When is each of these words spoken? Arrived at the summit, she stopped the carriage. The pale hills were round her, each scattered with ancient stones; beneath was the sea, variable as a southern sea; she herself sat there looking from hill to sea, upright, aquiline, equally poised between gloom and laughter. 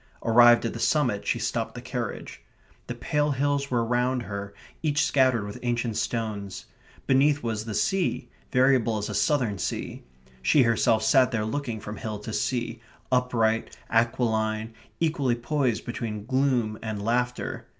Arrived 0.23 0.65
at 0.65 0.73
the 0.73 0.79
summit, 0.79 1.27
she 1.27 1.37
stopped 1.37 1.75
the 1.75 1.79
carriage. 1.79 2.41
The 2.87 2.95
pale 2.95 3.29
hills 3.29 3.69
were 3.69 3.85
round 3.85 4.23
her, 4.23 4.51
each 4.81 5.03
scattered 5.05 5.45
with 5.45 5.59
ancient 5.61 5.95
stones; 5.95 6.65
beneath 7.05 7.43
was 7.43 7.65
the 7.65 7.75
sea, 7.75 8.27
variable 8.51 8.97
as 8.97 9.09
a 9.09 9.13
southern 9.13 9.59
sea; 9.59 10.01
she 10.41 10.63
herself 10.63 11.03
sat 11.03 11.29
there 11.29 11.45
looking 11.45 11.79
from 11.79 11.97
hill 11.97 12.17
to 12.17 12.33
sea, 12.33 12.81
upright, 13.11 13.77
aquiline, 13.91 14.73
equally 14.99 15.35
poised 15.35 15.85
between 15.85 16.25
gloom 16.25 16.79
and 16.81 17.05
laughter. 17.05 17.67